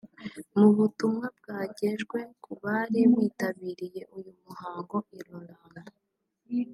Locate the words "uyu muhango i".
4.17-5.19